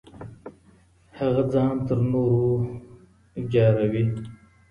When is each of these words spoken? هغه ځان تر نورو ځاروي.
هغه 1.19 1.43
ځان 1.53 1.75
تر 1.87 1.99
نورو 2.11 2.45
ځاروي. 3.51 4.03